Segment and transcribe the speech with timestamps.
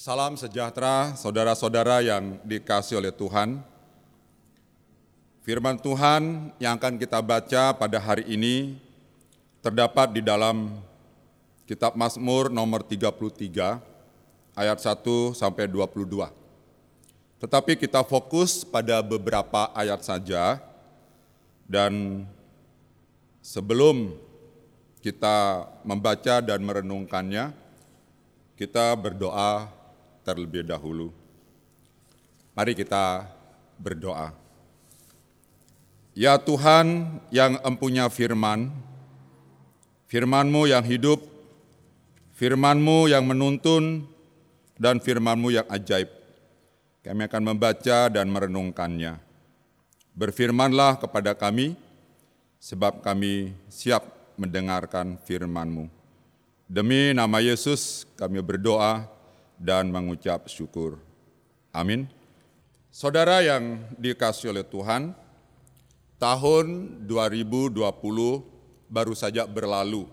[0.00, 3.60] Salam sejahtera saudara-saudara yang dikasih oleh Tuhan.
[5.44, 8.80] Firman Tuhan yang akan kita baca pada hari ini
[9.60, 10.72] terdapat di dalam
[11.68, 13.12] kitab Mazmur nomor 33
[14.56, 16.32] ayat 1 sampai 22.
[17.36, 20.64] Tetapi kita fokus pada beberapa ayat saja
[21.68, 22.24] dan
[23.44, 24.16] sebelum
[25.04, 27.52] kita membaca dan merenungkannya,
[28.56, 29.79] kita berdoa
[30.26, 31.12] terlebih dahulu.
[32.52, 33.24] Mari kita
[33.80, 34.36] berdoa.
[36.12, 38.68] Ya Tuhan yang empunya firman,
[40.10, 41.22] firman-Mu yang hidup,
[42.34, 44.04] firman-Mu yang menuntun,
[44.76, 46.10] dan firman-Mu yang ajaib.
[47.00, 49.16] Kami akan membaca dan merenungkannya.
[50.12, 51.78] Berfirmanlah kepada kami,
[52.60, 54.04] sebab kami siap
[54.36, 55.88] mendengarkan firman-Mu.
[56.68, 59.08] Demi nama Yesus kami berdoa
[59.60, 60.96] dan mengucap syukur.
[61.68, 62.08] Amin.
[62.88, 65.12] Saudara yang dikasih oleh Tuhan,
[66.16, 66.66] tahun
[67.04, 67.76] 2020
[68.90, 70.08] baru saja berlalu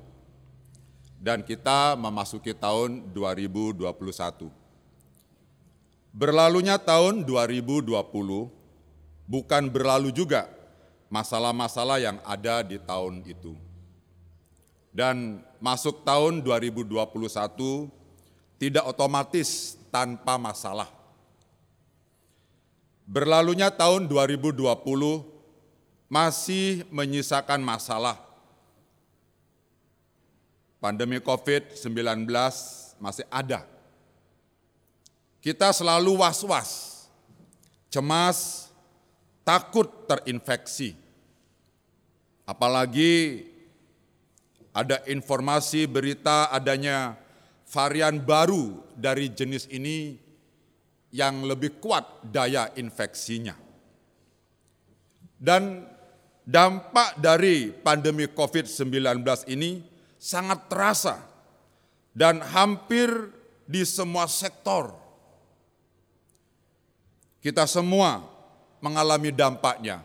[1.17, 4.51] dan kita memasuki tahun 2021.
[6.13, 7.89] Berlalunya tahun 2020
[9.25, 10.49] bukan berlalu juga
[11.09, 13.57] masalah-masalah yang ada di tahun itu.
[14.93, 17.97] Dan masuk tahun 2021
[18.57, 20.89] tidak otomatis tanpa masalah.
[23.07, 24.61] Berlalunya tahun 2020
[26.11, 28.19] masih menyisakan masalah.
[30.77, 32.27] Pandemi COVID-19
[32.99, 33.77] masih ada
[35.47, 37.05] kita selalu was-was,
[37.87, 38.67] cemas,
[39.47, 40.91] takut terinfeksi.
[42.43, 43.47] Apalagi
[44.75, 47.15] ada informasi berita adanya
[47.67, 50.15] varian baru dari jenis ini
[51.11, 53.55] yang lebih kuat daya infeksinya.
[55.37, 55.85] Dan
[56.41, 59.83] dampak dari pandemi COVID-19 ini
[60.17, 61.21] sangat terasa
[62.17, 63.11] dan hampir
[63.67, 65.07] di semua sektor
[67.47, 68.25] kita semua
[68.83, 70.03] mengalami dampaknya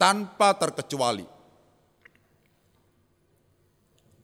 [0.00, 1.26] tanpa terkecuali.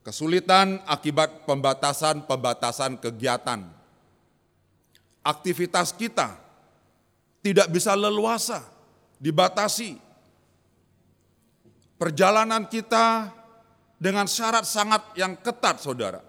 [0.05, 3.65] Kesulitan akibat pembatasan-pembatasan kegiatan.
[5.25, 6.37] Aktivitas kita
[7.41, 8.61] tidak bisa leluasa,
[9.17, 9.97] dibatasi.
[11.97, 13.33] Perjalanan kita
[13.97, 16.21] dengan syarat sangat yang ketat, saudara.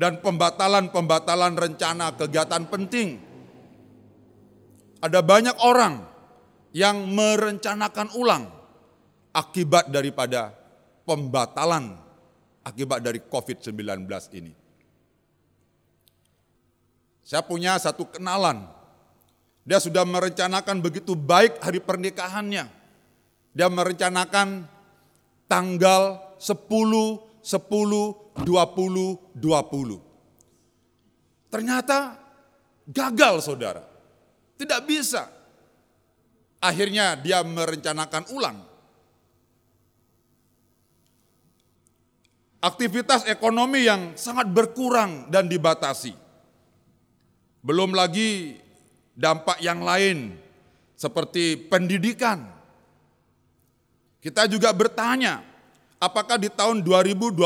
[0.00, 3.20] Dan pembatalan-pembatalan rencana kegiatan penting
[5.04, 6.00] ada banyak orang
[6.72, 8.48] yang merencanakan ulang
[9.36, 10.52] akibat daripada
[11.04, 12.05] pembatalan
[12.66, 14.50] akibat dari COVID-19 ini.
[17.22, 18.66] Saya punya satu kenalan.
[19.66, 22.66] Dia sudah merencanakan begitu baik hari pernikahannya.
[23.54, 24.66] Dia merencanakan
[25.50, 29.98] tanggal 10, 10, 20, 20.
[31.50, 32.14] Ternyata
[32.86, 33.82] gagal saudara.
[34.54, 35.26] Tidak bisa.
[36.62, 38.75] Akhirnya dia merencanakan ulang.
[42.60, 46.16] Aktivitas ekonomi yang sangat berkurang dan dibatasi.
[47.60, 48.56] Belum lagi
[49.12, 50.36] dampak yang lain
[50.96, 52.48] seperti pendidikan.
[54.24, 55.44] Kita juga bertanya,
[56.00, 57.36] apakah di tahun 2021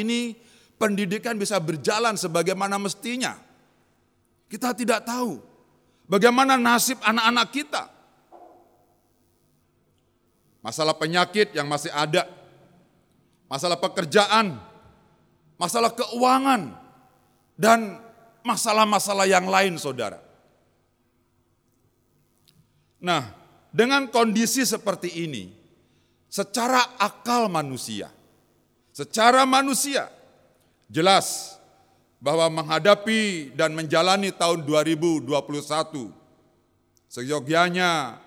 [0.00, 0.38] ini
[0.78, 3.36] pendidikan bisa berjalan sebagaimana mestinya?
[4.46, 5.42] Kita tidak tahu.
[6.06, 7.82] Bagaimana nasib anak-anak kita?
[10.62, 12.26] Masalah penyakit yang masih ada,
[13.46, 14.58] masalah pekerjaan,
[15.58, 16.74] masalah keuangan,
[17.56, 17.98] dan
[18.46, 20.22] masalah-masalah yang lain, saudara.
[23.02, 23.32] Nah,
[23.70, 25.52] dengan kondisi seperti ini,
[26.30, 28.10] secara akal manusia,
[28.90, 30.10] secara manusia,
[30.90, 31.56] jelas
[32.16, 35.28] bahwa menghadapi dan menjalani tahun 2021
[37.06, 38.18] seyogianya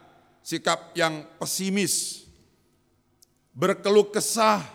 [0.45, 2.25] sikap yang pesimis,
[3.53, 4.65] berkeluh kesah,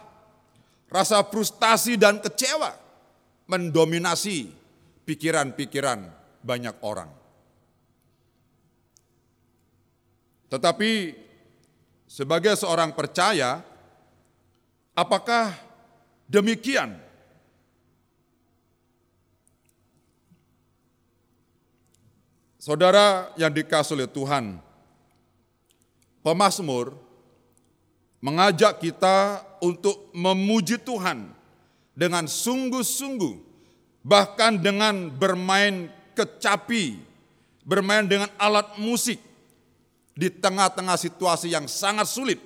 [0.94, 2.70] rasa frustasi dan kecewa
[3.50, 4.46] mendominasi
[5.02, 6.06] pikiran-pikiran
[6.38, 7.11] banyak orang.
[10.46, 10.91] Tetapi
[12.06, 13.58] sebagai seorang percaya,
[14.94, 15.50] apakah
[16.31, 17.02] demikian
[22.64, 24.56] Saudara yang dikasih oleh Tuhan,
[26.25, 26.96] pemazmur
[28.25, 31.29] mengajak kita untuk memuji Tuhan
[31.93, 33.37] dengan sungguh-sungguh
[34.00, 37.05] bahkan dengan bermain kecapi,
[37.69, 39.21] bermain dengan alat musik
[40.17, 42.41] di tengah-tengah situasi yang sangat sulit.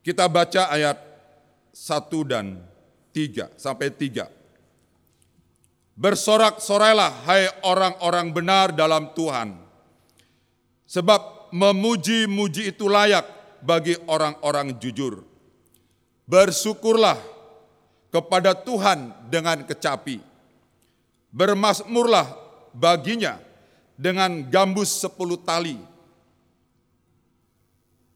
[0.00, 0.98] Kita baca ayat
[1.70, 2.58] 1 dan
[3.12, 4.26] 3 sampai 3.
[5.94, 9.71] Bersorak-sorailah hai orang-orang benar dalam Tuhan.
[10.92, 13.24] Sebab memuji-muji itu layak
[13.64, 15.24] bagi orang-orang jujur.
[16.28, 17.16] Bersyukurlah
[18.12, 20.20] kepada Tuhan dengan kecapi.
[21.32, 22.28] Bermasmurlah
[22.76, 23.40] baginya
[23.96, 25.80] dengan gambus sepuluh tali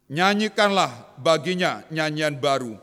[0.07, 2.79] Nyanyikanlah baginya nyanyian baru.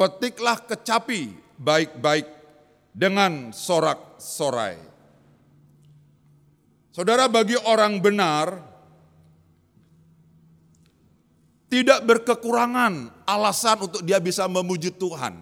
[0.00, 2.24] Petiklah kecapi baik-baik
[2.96, 4.80] dengan sorak-sorai.
[6.96, 8.69] Saudara, bagi orang benar
[11.70, 15.38] tidak berkekurangan alasan untuk dia bisa memuji Tuhan.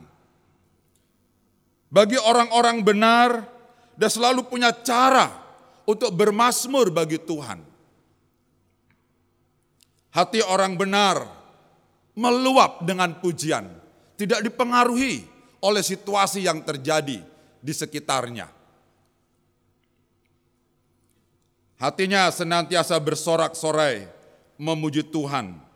[1.89, 3.49] Bagi orang-orang benar,
[3.97, 5.33] dia selalu punya cara
[5.89, 7.65] untuk bermasmur bagi Tuhan.
[10.13, 11.25] Hati orang benar
[12.13, 13.65] meluap dengan pujian,
[14.21, 15.25] tidak dipengaruhi
[15.65, 17.25] oleh situasi yang terjadi
[17.65, 18.53] di sekitarnya.
[21.81, 24.11] Hatinya senantiasa bersorak-sorai
[24.59, 25.68] memuji Tuhan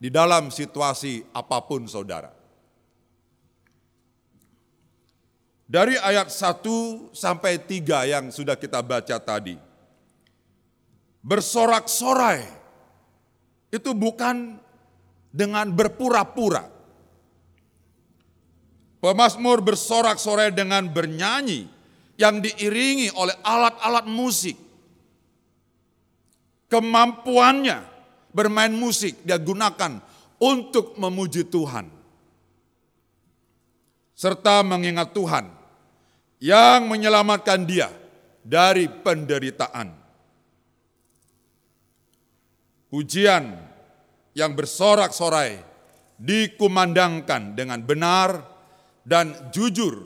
[0.00, 2.32] di dalam situasi apa pun saudara.
[5.70, 9.54] Dari ayat 1 sampai 3 yang sudah kita baca tadi.
[11.20, 12.42] Bersorak-sorai
[13.70, 14.58] itu bukan
[15.30, 16.66] dengan berpura-pura.
[18.98, 21.70] Pemasmur bersorak-sorai dengan bernyanyi
[22.18, 24.58] yang diiringi oleh alat-alat musik.
[26.66, 27.89] Kemampuannya
[28.30, 30.00] bermain musik dia gunakan
[30.40, 31.86] untuk memuji Tuhan.
[34.16, 35.48] Serta mengingat Tuhan
[36.40, 37.88] yang menyelamatkan dia
[38.40, 39.96] dari penderitaan.
[42.90, 43.54] Pujian
[44.34, 45.62] yang bersorak-sorai
[46.20, 48.44] dikumandangkan dengan benar
[49.06, 50.04] dan jujur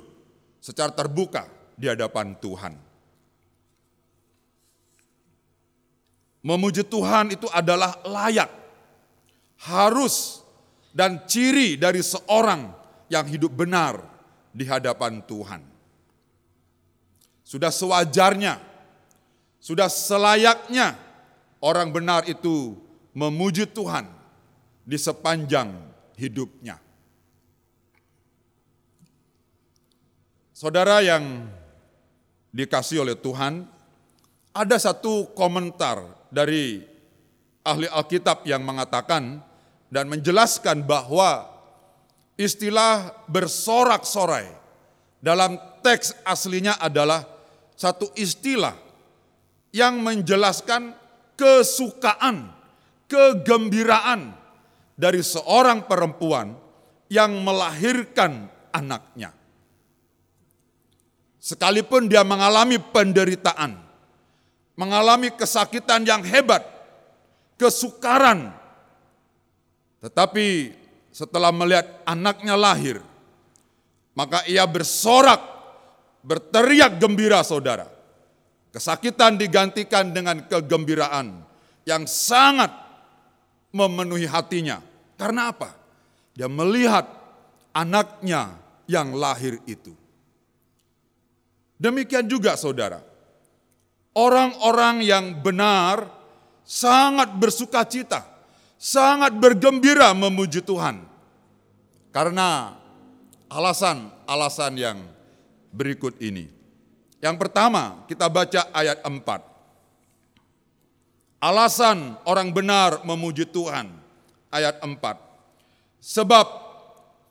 [0.62, 2.94] secara terbuka di hadapan Tuhan.
[6.44, 8.52] Memuji Tuhan itu adalah layak,
[9.64, 10.44] harus,
[10.93, 12.69] dan ciri dari seorang
[13.08, 14.05] yang hidup benar
[14.52, 15.64] di hadapan Tuhan.
[17.41, 18.61] Sudah sewajarnya,
[19.56, 21.00] sudah selayaknya
[21.64, 22.76] orang benar itu
[23.17, 24.05] memuji Tuhan
[24.85, 25.73] di sepanjang
[26.20, 26.76] hidupnya.
[30.52, 31.50] Saudara yang
[32.55, 33.67] dikasih oleh Tuhan,
[34.55, 36.82] ada satu komentar dari
[37.62, 39.38] ahli Alkitab yang mengatakan
[39.86, 41.46] dan menjelaskan bahwa
[42.34, 44.50] istilah bersorak-sorai
[45.22, 45.54] dalam
[45.86, 47.22] teks aslinya adalah
[47.78, 48.75] satu istilah
[49.70, 50.94] yang menjelaskan
[51.38, 52.50] kesukaan,
[53.06, 54.34] kegembiraan
[54.94, 56.54] dari seorang perempuan
[57.10, 59.34] yang melahirkan anaknya.
[61.38, 63.83] Sekalipun dia mengalami penderitaan,
[64.75, 66.63] mengalami kesakitan yang hebat,
[67.58, 68.51] kesukaran,
[70.05, 70.77] tetapi
[71.15, 73.01] setelah melihat anaknya lahir,
[74.13, 75.41] maka ia bersorak,
[76.20, 77.89] berteriak gembira saudara.
[78.75, 81.46] Kesakitan digantikan dengan kegembiraan
[81.87, 82.75] yang sangat
[83.70, 84.82] memenuhi hatinya.
[85.15, 85.70] Karena apa?
[86.34, 87.06] Dia melihat
[87.70, 88.58] anaknya
[88.91, 89.94] yang lahir itu.
[91.79, 93.14] Demikian juga saudara.
[94.15, 96.06] Orang-orang yang benar
[96.63, 98.23] sangat bersuka cita,
[98.79, 101.03] sangat bergembira memuji Tuhan.
[102.15, 102.79] Karena
[103.51, 104.99] alasan-alasan yang
[105.75, 106.47] berikut ini.
[107.19, 109.19] Yang pertama, kita baca ayat 4.
[111.43, 113.91] Alasan orang benar memuji Tuhan.
[114.55, 114.94] Ayat 4.
[115.99, 116.47] Sebab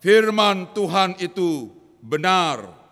[0.04, 1.72] firman Tuhan itu
[2.04, 2.83] benar.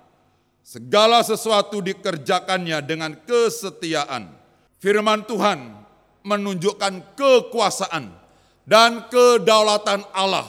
[0.72, 4.32] Segala sesuatu dikerjakannya dengan kesetiaan.
[4.80, 5.84] Firman Tuhan
[6.24, 8.08] menunjukkan kekuasaan
[8.63, 10.48] dan kedaulatan Allah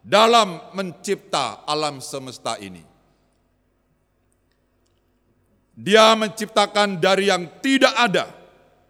[0.00, 2.80] dalam mencipta alam semesta ini.
[5.76, 8.32] Dia menciptakan dari yang tidak ada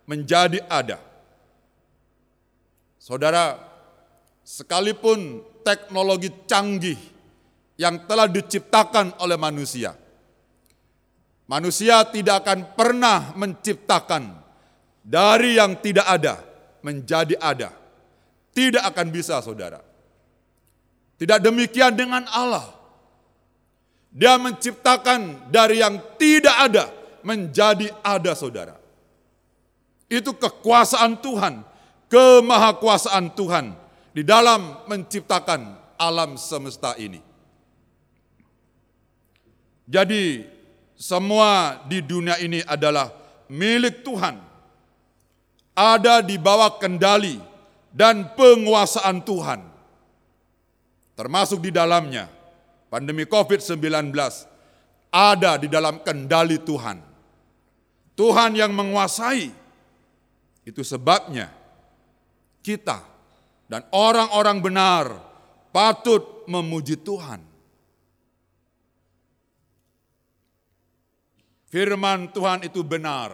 [0.07, 1.03] menjadi ada.
[3.03, 3.59] Saudara,
[4.47, 7.03] sekalipun teknologi canggih
[7.75, 9.99] yang telah diciptakan oleh manusia,
[11.53, 14.41] manusia tidak akan pernah menciptakan
[15.05, 16.41] dari yang tidak ada
[16.81, 17.77] menjadi ada.
[18.57, 19.85] Tidak akan bisa, saudara.
[21.21, 22.73] Tidak demikian dengan Allah.
[24.13, 26.85] Dia menciptakan dari yang tidak ada
[27.25, 28.77] menjadi ada saudara.
[30.09, 31.65] Itu kekuasaan Tuhan,
[32.13, 33.73] kemahakuasaan Tuhan
[34.13, 37.25] di dalam menciptakan alam semesta ini.
[39.89, 40.52] Jadi
[41.03, 43.11] semua di dunia ini adalah
[43.51, 44.39] milik Tuhan.
[45.75, 47.43] Ada di bawah kendali
[47.91, 49.67] dan penguasaan Tuhan.
[51.19, 52.31] Termasuk di dalamnya
[52.87, 54.15] pandemi COVID-19
[55.11, 57.03] ada di dalam kendali Tuhan.
[58.15, 59.51] Tuhan yang menguasai.
[60.63, 61.51] Itu sebabnya
[62.63, 63.03] kita
[63.67, 65.05] dan orang-orang benar
[65.75, 67.52] patut memuji Tuhan.
[71.73, 73.33] Firman Tuhan itu benar.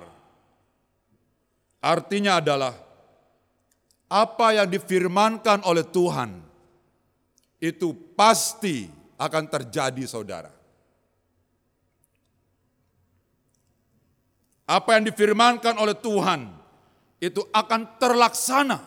[1.82, 2.70] Artinya adalah
[4.06, 6.38] apa yang difirmankan oleh Tuhan
[7.58, 8.86] itu pasti
[9.18, 10.54] akan terjadi saudara.
[14.70, 16.46] Apa yang difirmankan oleh Tuhan
[17.18, 18.78] itu akan terlaksana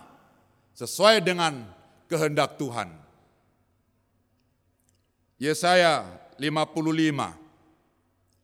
[0.79, 1.67] sesuai dengan
[2.07, 2.87] kehendak Tuhan.
[5.35, 6.07] Yesaya
[6.39, 7.40] 55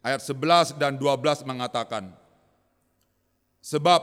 [0.02, 2.14] ayat 11 dan 12 mengatakan,
[3.62, 4.02] Sebab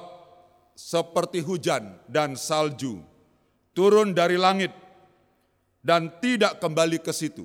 [0.74, 3.00] seperti hujan dan salju
[3.74, 4.70] turun dari langit
[5.84, 7.44] dan tidak kembali ke situ,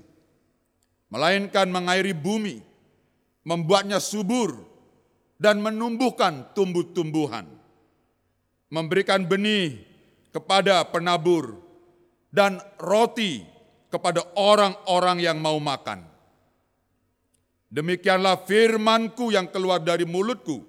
[1.11, 2.61] melainkan mengairi bumi,
[3.43, 4.63] membuatnya subur,
[5.39, 7.47] dan menumbuhkan tumbuh-tumbuhan,
[8.71, 9.83] memberikan benih
[10.31, 11.59] kepada penabur,
[12.29, 13.41] dan roti
[13.89, 16.05] kepada orang-orang yang mau makan.
[17.69, 20.65] Demikianlah firmanku yang keluar dari mulutku.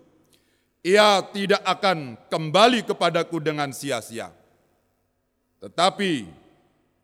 [0.84, 4.32] Ia tidak akan kembali kepadaku dengan sia-sia.
[5.60, 6.24] Tetapi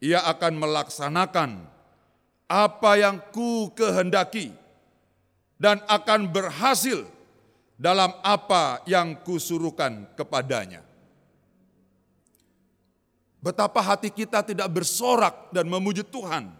[0.00, 1.50] ia akan melaksanakan
[2.48, 4.52] apa yang ku kehendaki
[5.56, 7.04] dan akan berhasil
[7.76, 10.84] dalam apa yang kusuruhkan kepadanya.
[13.40, 16.50] Betapa hati kita tidak bersorak dan memuji Tuhan.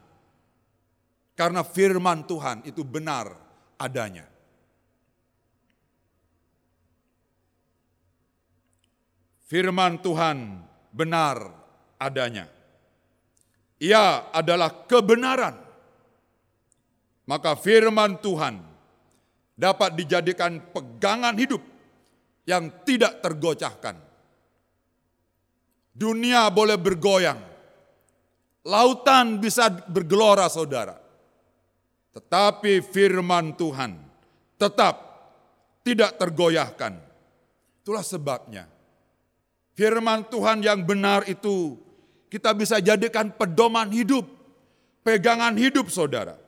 [1.37, 3.28] Karena firman Tuhan itu benar
[3.76, 4.25] adanya.
[9.45, 11.52] Firman Tuhan benar
[12.00, 12.49] adanya.
[13.76, 15.55] Ia adalah kebenaran.
[17.28, 18.57] Maka firman Tuhan
[19.52, 21.61] dapat dijadikan pegangan hidup
[22.49, 23.99] yang tidak tergoyahkan.
[25.97, 27.40] Dunia boleh bergoyang,
[28.69, 31.05] lautan bisa bergelora, saudara,
[32.16, 33.92] tetapi firman Tuhan
[34.56, 34.94] tetap
[35.85, 36.96] tidak tergoyahkan.
[37.85, 38.64] Itulah sebabnya
[39.76, 41.76] firman Tuhan yang benar itu
[42.32, 44.25] kita bisa jadikan pedoman hidup,
[45.04, 46.46] pegangan hidup, saudara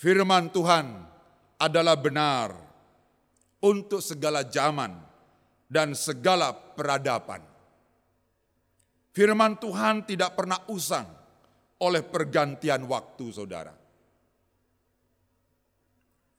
[0.00, 0.96] Firman Tuhan
[1.60, 2.56] adalah benar
[3.60, 4.96] untuk segala zaman
[5.68, 7.44] dan segala peradaban.
[9.12, 11.04] Firman Tuhan tidak pernah usang
[11.80, 13.72] oleh pergantian waktu, saudara.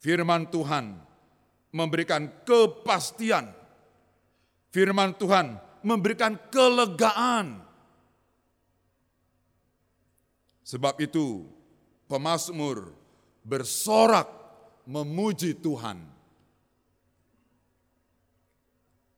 [0.02, 0.98] Firman Tuhan
[1.74, 3.54] memberikan kepastian.
[4.72, 7.62] Firman Tuhan memberikan kelegaan.
[10.66, 11.46] Sebab itu,
[12.08, 12.94] pemazmur
[13.44, 14.30] bersorak
[14.88, 16.00] memuji Tuhan.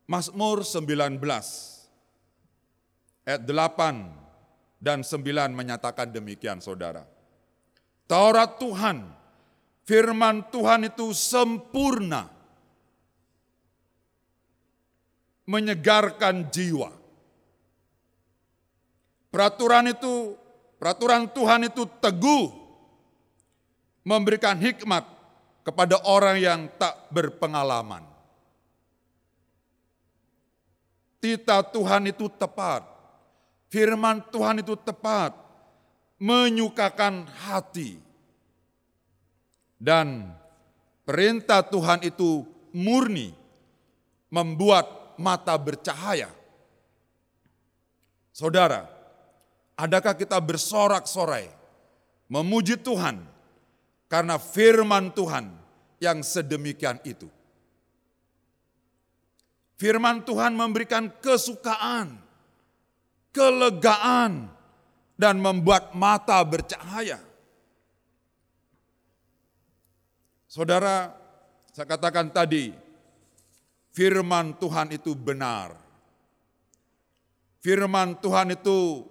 [0.03, 1.23] Mazmur 19
[3.23, 4.22] ayat 8
[4.83, 7.07] dan 9 menyatakan demikian saudara.
[8.03, 9.07] Taurat Tuhan,
[9.87, 12.27] firman Tuhan itu sempurna.
[15.47, 16.91] Menyegarkan jiwa.
[19.31, 20.35] Peraturan itu,
[20.75, 22.47] peraturan Tuhan itu teguh
[24.03, 25.07] memberikan hikmat
[25.63, 28.03] kepada orang yang tak berpengalaman.
[31.23, 32.83] Tita Tuhan itu tepat,
[33.73, 35.33] firman Tuhan itu tepat,
[36.21, 37.97] menyukakan hati.
[39.81, 40.29] Dan
[41.01, 43.33] perintah Tuhan itu murni,
[44.29, 46.29] membuat mata bercahaya.
[48.29, 48.85] Saudara,
[49.73, 51.49] adakah kita bersorak-sorai,
[52.29, 53.25] memuji Tuhan,
[54.05, 55.49] karena firman Tuhan
[55.97, 57.25] yang sedemikian itu.
[59.75, 62.23] Firman Tuhan memberikan kesukaan,
[63.33, 64.53] kelegaan,
[65.17, 67.21] dan membuat mata bercahaya.
[70.49, 71.09] Saudara,
[71.73, 72.69] saya katakan tadi,
[73.93, 75.73] firman Tuhan itu benar.
[77.63, 79.07] Firman Tuhan itu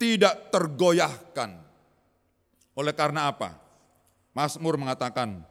[0.00, 1.50] tidak tergoyahkan.
[2.74, 3.54] Oleh karena apa?
[4.34, 5.46] Mazmur mengatakan,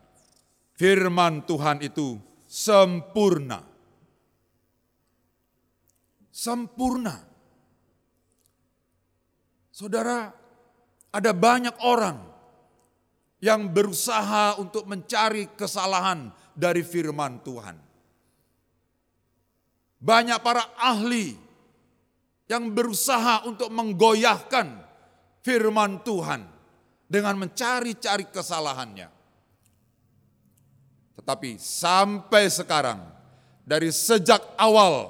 [0.75, 2.19] firman Tuhan itu
[2.49, 3.63] sempurna.
[6.33, 7.32] Sempurna.
[9.73, 10.29] Saudara,
[11.09, 12.21] ada banyak orang
[13.41, 17.73] yang berusaha untuk mencari kesalahan dari firman Tuhan.
[19.97, 21.33] Banyak para ahli
[22.45, 24.77] yang berusaha untuk menggoyahkan
[25.41, 26.45] firman Tuhan
[27.09, 29.09] dengan mencari-cari kesalahannya.
[31.17, 33.01] Tetapi sampai sekarang,
[33.65, 35.09] dari sejak awal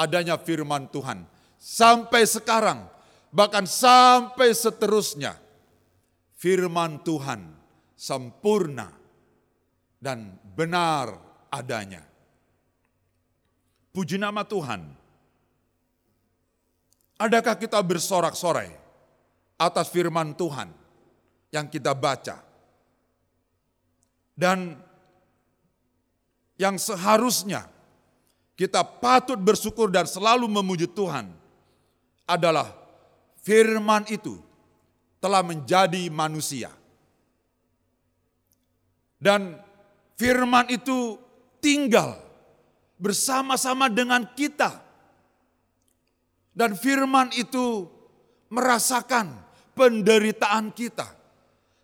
[0.00, 1.28] adanya firman Tuhan,
[1.60, 2.91] sampai sekarang,
[3.32, 5.40] bahkan sampai seterusnya,
[6.36, 7.40] firman Tuhan
[7.96, 8.92] sempurna
[9.96, 11.16] dan benar
[11.48, 12.04] adanya.
[13.92, 15.00] Puji nama Tuhan.
[17.20, 18.72] Adakah kita bersorak-sorai
[19.60, 20.68] atas firman Tuhan
[21.54, 22.40] yang kita baca?
[24.32, 24.74] Dan
[26.56, 27.68] yang seharusnya
[28.58, 31.30] kita patut bersyukur dan selalu memuji Tuhan
[32.26, 32.81] adalah
[33.42, 34.38] firman itu
[35.18, 36.70] telah menjadi manusia.
[39.22, 39.54] Dan
[40.18, 41.14] firman itu
[41.62, 42.18] tinggal
[42.98, 44.82] bersama-sama dengan kita.
[46.50, 47.86] Dan firman itu
[48.50, 49.30] merasakan
[49.78, 51.06] penderitaan kita.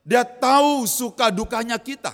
[0.02, 2.10] Dia tahu suka dukanya kita.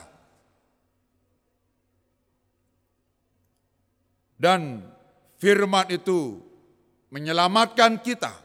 [4.36, 4.84] Dan
[5.40, 6.36] firman itu
[7.08, 8.43] menyelamatkan kita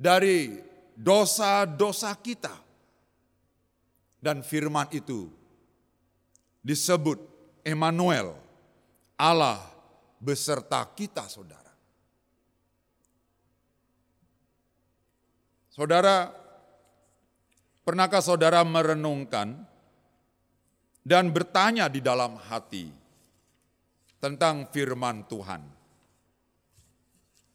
[0.00, 0.56] dari
[0.96, 2.56] dosa-dosa kita.
[4.20, 5.28] Dan firman itu
[6.64, 7.20] disebut
[7.64, 8.36] Emmanuel,
[9.16, 9.60] Allah
[10.20, 11.72] beserta kita saudara.
[15.72, 16.28] Saudara,
[17.80, 19.56] pernahkah saudara merenungkan
[21.00, 22.92] dan bertanya di dalam hati
[24.20, 25.64] tentang firman Tuhan?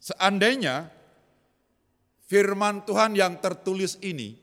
[0.01, 0.89] Seandainya
[2.25, 4.37] firman Tuhan yang tertulis ini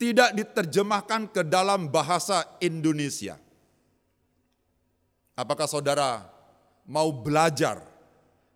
[0.00, 3.36] tidak diterjemahkan ke dalam bahasa Indonesia.
[5.36, 6.24] Apakah saudara
[6.90, 7.84] mau belajar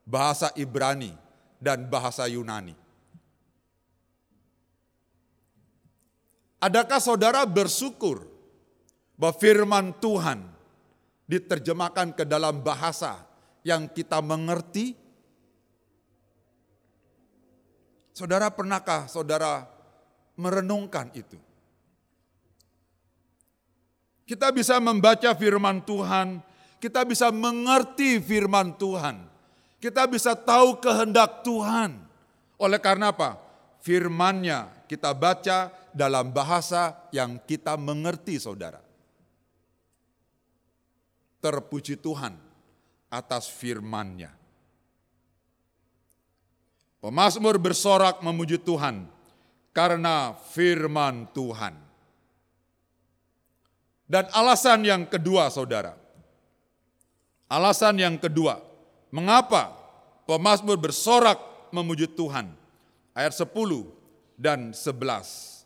[0.05, 1.15] bahasa Ibrani
[1.59, 2.77] dan bahasa Yunani.
[6.61, 8.25] Adakah saudara bersyukur
[9.17, 10.45] bahwa firman Tuhan
[11.29, 13.25] diterjemahkan ke dalam bahasa
[13.65, 15.04] yang kita mengerti?
[18.15, 19.67] Saudara pernahkah saudara
[20.39, 21.37] merenungkan itu?
[24.25, 26.41] Kita bisa membaca firman Tuhan
[26.85, 29.25] kita bisa mengerti firman Tuhan.
[29.81, 31.97] Kita bisa tahu kehendak Tuhan.
[32.61, 33.41] Oleh karena apa?
[33.81, 38.85] Firmannya kita baca dalam bahasa yang kita mengerti saudara.
[41.41, 42.37] Terpuji Tuhan
[43.09, 44.44] atas firmannya.
[47.05, 49.05] Pemasmur bersorak memuji Tuhan
[49.77, 51.77] karena firman Tuhan.
[54.09, 56.01] Dan alasan yang kedua saudara,
[57.55, 58.57] Alasan yang kedua,
[59.13, 59.77] mengapa
[60.25, 61.37] pemazmur bersorak
[61.71, 62.51] memuji Tuhan?
[63.15, 63.53] Ayat 10
[64.35, 65.63] dan 11.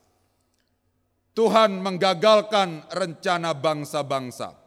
[1.38, 4.58] Tuhan menggagalkan rencana bangsa-bangsa.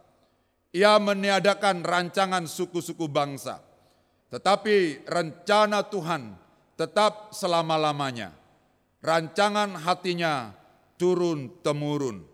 [0.71, 3.59] Ia meniadakan rancangan suku-suku bangsa.
[4.31, 6.31] Tetapi rencana Tuhan
[6.81, 8.33] tetap selama-lamanya.
[9.05, 10.49] Rancangan hatinya
[10.97, 12.25] turun-temurun.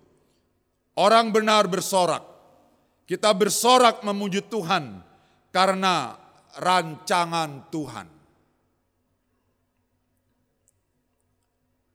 [0.96, 2.24] Orang benar bersorak,
[3.04, 5.04] kita bersorak memuji Tuhan
[5.52, 6.16] karena
[6.60, 8.08] rancangan Tuhan.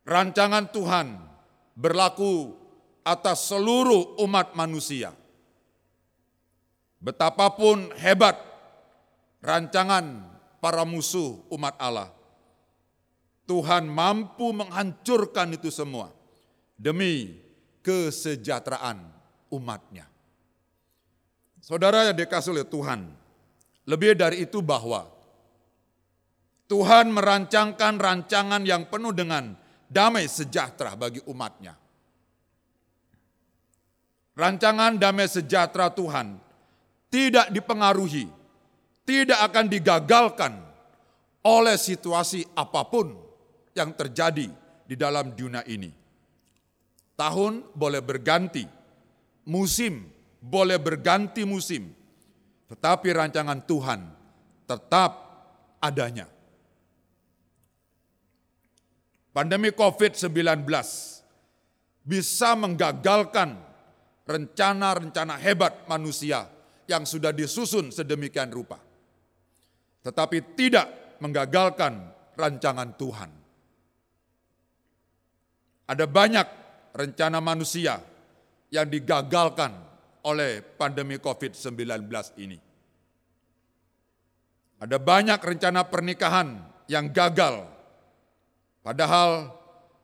[0.02, 1.06] Rancangan Tuhan
[1.72, 2.52] berlaku
[3.02, 5.10] atas seluruh umat manusia.
[7.02, 8.38] Betapapun hebat
[9.42, 10.22] rancangan
[10.62, 12.14] para musuh umat Allah,
[13.46, 16.14] Tuhan mampu menghancurkan itu semua
[16.78, 17.42] demi
[17.82, 19.02] kesejahteraan
[19.50, 20.06] umatnya.
[21.62, 23.06] Saudara yang dikasih oleh Tuhan,
[23.86, 25.06] lebih dari itu bahwa
[26.66, 29.54] Tuhan merancangkan rancangan yang penuh dengan
[29.86, 31.76] damai sejahtera bagi umatnya.
[34.32, 36.40] Rancangan damai sejahtera Tuhan
[37.12, 38.24] tidak dipengaruhi,
[39.04, 40.52] tidak akan digagalkan
[41.44, 43.12] oleh situasi apa pun
[43.72, 44.48] yang terjadi
[44.86, 45.90] di dalam dunia ini.
[47.16, 48.64] Tahun boleh berganti,
[49.48, 50.08] musim
[50.42, 51.94] boleh berganti musim,
[52.66, 54.00] tetapi rancangan Tuhan
[54.66, 55.10] tetap
[55.78, 56.26] adanya.
[59.32, 60.68] pandemi COVID-19
[62.04, 63.56] bisa menggagalkan
[64.28, 66.46] rencana-rencana hebat manusia
[66.84, 68.76] yang sudah disusun sedemikian rupa.
[70.04, 73.41] Tetapi tidak menggagalkan rancangan Tuhan.
[75.92, 76.46] Ada banyak
[76.96, 78.00] rencana manusia
[78.72, 79.76] yang digagalkan
[80.24, 82.08] oleh pandemi COVID-19
[82.40, 82.56] ini.
[84.80, 86.48] Ada banyak rencana pernikahan
[86.88, 87.68] yang gagal,
[88.80, 89.52] padahal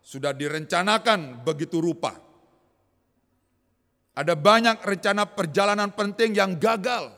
[0.05, 2.13] sudah direncanakan begitu rupa.
[4.13, 7.17] Ada banyak rencana perjalanan penting yang gagal.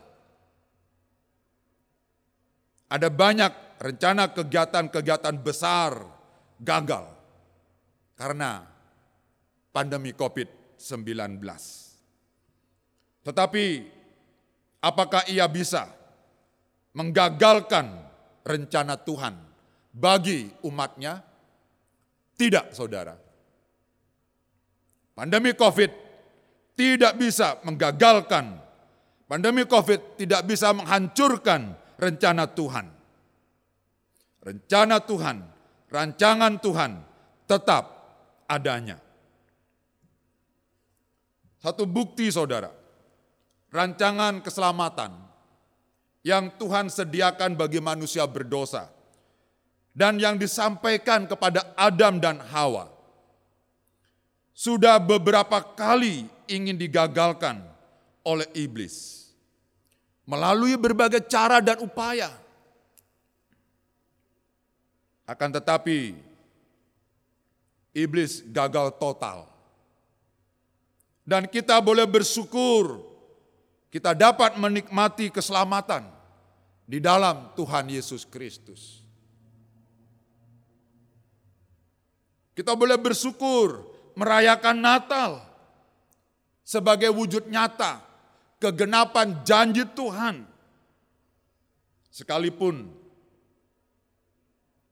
[2.87, 6.07] Ada banyak rencana kegiatan-kegiatan besar
[6.63, 7.20] gagal
[8.21, 8.61] karena
[9.73, 11.41] pandemi COVID-19.
[13.25, 13.65] Tetapi
[14.85, 15.89] apakah ia bisa
[16.93, 17.89] menggagalkan
[18.45, 19.41] rencana Tuhan
[19.97, 21.25] bagi umatnya?
[22.37, 23.17] Tidak, saudara.
[25.17, 25.93] Pandemi COVID
[26.77, 28.57] tidak bisa menggagalkan.
[29.25, 32.87] Pandemi COVID tidak bisa menghancurkan rencana Tuhan.
[34.41, 35.37] Rencana Tuhan,
[35.93, 36.93] rancangan Tuhan
[37.45, 38.00] tetap
[38.51, 38.99] adanya.
[41.63, 42.75] Satu bukti saudara,
[43.71, 45.15] rancangan keselamatan
[46.27, 48.91] yang Tuhan sediakan bagi manusia berdosa
[49.95, 52.91] dan yang disampaikan kepada Adam dan Hawa
[54.57, 57.63] sudah beberapa kali ingin digagalkan
[58.27, 59.21] oleh iblis
[60.29, 62.31] melalui berbagai cara dan upaya.
[65.27, 66.30] Akan tetapi
[67.95, 69.47] iblis gagal total.
[71.27, 73.11] Dan kita boleh bersyukur
[73.91, 76.07] kita dapat menikmati keselamatan
[76.87, 79.03] di dalam Tuhan Yesus Kristus.
[82.55, 83.83] Kita boleh bersyukur
[84.15, 85.31] merayakan Natal
[86.63, 87.99] sebagai wujud nyata
[88.63, 90.47] kegenapan janji Tuhan.
[92.11, 92.91] Sekalipun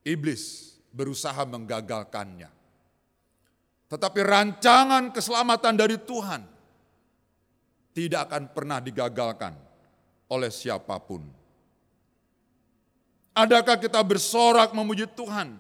[0.03, 2.58] iblis berusaha menggagalkannya.
[3.88, 6.44] Tetapi rancangan keselamatan dari Tuhan
[7.96, 9.57] tidak akan pernah digagalkan
[10.29, 11.24] oleh siapa pun.
[13.33, 15.57] Adakah kita bersorak memuji Tuhan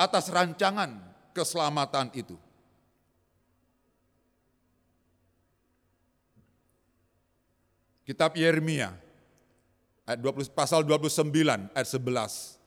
[0.00, 0.96] atas rancangan
[1.36, 2.40] keselamatan itu?
[8.02, 8.96] Kitab Yeremia
[10.08, 11.30] ayat 20, pasal 29
[11.70, 12.58] ayat 11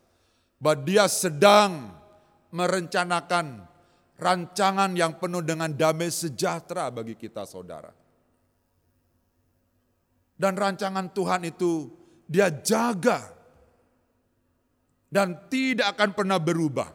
[0.61, 1.91] bahwa dia sedang
[2.55, 3.67] merencanakan
[4.15, 7.91] rancangan yang penuh dengan damai sejahtera bagi kita saudara.
[10.35, 11.91] Dan rancangan Tuhan itu
[12.27, 13.31] dia jaga
[15.07, 16.91] dan tidak akan pernah berubah.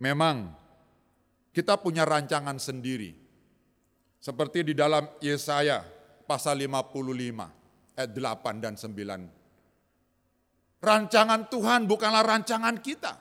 [0.00, 0.54] Memang
[1.50, 3.12] kita punya rancangan sendiri.
[4.20, 5.82] Seperti di dalam Yesaya
[6.28, 9.39] pasal 55 ayat 8 dan 9.
[10.80, 13.12] Rancangan Tuhan bukanlah rancangan kita.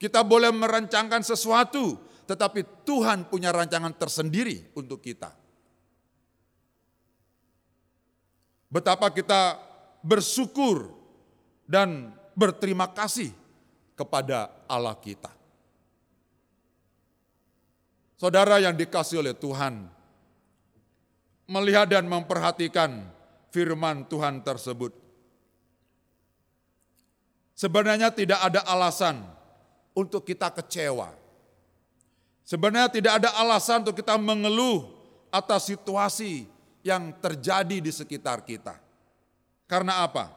[0.00, 5.28] Kita boleh merancangkan sesuatu, tetapi Tuhan punya rancangan tersendiri untuk kita.
[8.72, 9.60] Betapa kita
[10.00, 10.88] bersyukur
[11.68, 13.28] dan berterima kasih
[13.92, 15.28] kepada Allah kita.
[18.20, 19.88] Saudara yang dikasih oleh Tuhan,
[21.48, 23.04] melihat dan memperhatikan
[23.48, 24.99] firman Tuhan tersebut.
[27.60, 29.20] Sebenarnya tidak ada alasan
[29.92, 31.12] untuk kita kecewa.
[32.40, 34.88] Sebenarnya tidak ada alasan untuk kita mengeluh
[35.28, 36.48] atas situasi
[36.80, 38.80] yang terjadi di sekitar kita.
[39.68, 40.32] Karena apa?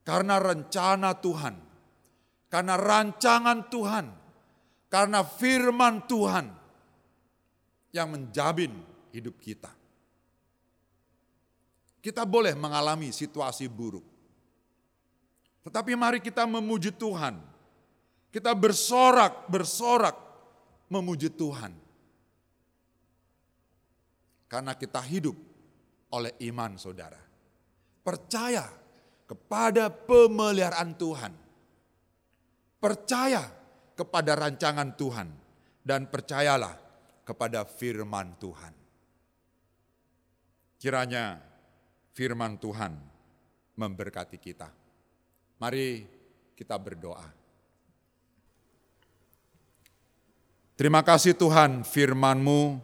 [0.00, 1.60] Karena rencana Tuhan,
[2.48, 4.06] karena rancangan Tuhan,
[4.88, 6.48] karena firman Tuhan
[7.92, 8.72] yang menjamin
[9.12, 9.76] hidup kita.
[12.00, 14.13] Kita boleh mengalami situasi buruk.
[15.64, 17.40] Tetapi mari kita memuji Tuhan.
[18.28, 20.16] Kita bersorak, bersorak
[20.92, 21.72] memuji Tuhan.
[24.44, 25.34] Karena kita hidup
[26.12, 27.18] oleh iman saudara.
[28.04, 28.68] Percaya
[29.24, 31.32] kepada pemeliharaan Tuhan.
[32.76, 33.48] Percaya
[33.96, 35.28] kepada rancangan Tuhan.
[35.80, 36.76] Dan percayalah
[37.24, 38.72] kepada firman Tuhan.
[40.76, 41.40] Kiranya
[42.12, 42.92] firman Tuhan
[43.80, 44.83] memberkati kita.
[45.64, 46.04] Mari
[46.60, 47.24] kita berdoa.
[50.76, 52.76] Terima kasih Tuhan firman-Mu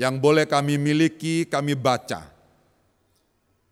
[0.00, 2.32] yang boleh kami miliki, kami baca.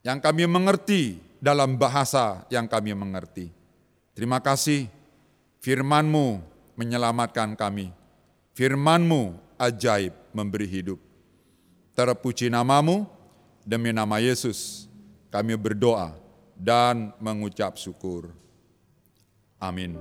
[0.04, 3.48] Yang kami mengerti dalam bahasa yang kami mengerti.
[4.12, 4.92] Terima kasih
[5.64, 6.44] firman-Mu
[6.76, 7.88] menyelamatkan kami.
[8.52, 11.00] Firman-Mu ajaib memberi hidup.
[11.96, 13.08] Terpuji namamu,
[13.64, 14.84] demi nama Yesus
[15.32, 16.20] kami berdoa
[16.62, 18.30] dan mengucap syukur.
[19.58, 19.98] Amin.